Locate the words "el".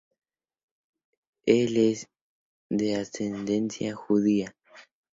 1.45-1.77